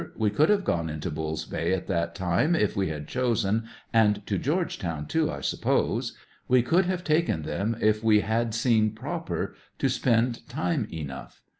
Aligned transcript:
We 0.15 0.31
could 0.31 0.49
have 0.49 0.63
gone 0.63 0.89
into 0.89 1.11
Bull's 1.11 1.45
Bay 1.45 1.75
at 1.75 1.85
that 1.85 2.15
time 2.15 2.55
if 2.55 2.75
we 2.75 2.87
had 2.87 3.07
chosen, 3.07 3.65
and 3.93 4.25
to 4.25 4.39
Georgetown, 4.39 5.05
too, 5.05 5.31
I 5.31 5.41
suppose; 5.41 6.17
we 6.47 6.63
could 6.63 6.85
have 6.87 7.03
taken 7.03 7.43
them 7.43 7.77
if 7.79 8.03
we 8.03 8.21
had 8.21 8.55
seen 8.55 8.95
proper 8.95 9.53
to 9.77 9.89
spend 9.89 10.49
time 10.49 10.87
enough. 10.91 11.43